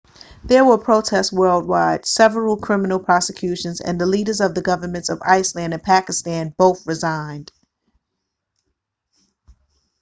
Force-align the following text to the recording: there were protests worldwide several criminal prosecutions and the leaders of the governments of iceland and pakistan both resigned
there 0.43 0.65
were 0.65 0.79
protests 0.79 1.31
worldwide 1.31 2.07
several 2.07 2.57
criminal 2.57 2.97
prosecutions 2.97 3.79
and 3.79 4.01
the 4.01 4.05
leaders 4.07 4.41
of 4.41 4.55
the 4.55 4.61
governments 4.63 5.09
of 5.09 5.21
iceland 5.21 5.75
and 5.75 5.83
pakistan 5.83 6.51
both 6.57 6.87
resigned 6.87 7.51